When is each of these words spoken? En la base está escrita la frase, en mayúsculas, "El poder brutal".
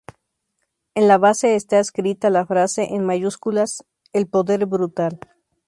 En 0.95 1.07
la 1.07 1.19
base 1.19 1.53
está 1.53 1.77
escrita 1.77 2.31
la 2.31 2.47
frase, 2.47 2.95
en 2.95 3.05
mayúsculas, 3.05 3.85
"El 4.13 4.25
poder 4.27 4.65
brutal". 4.65 5.19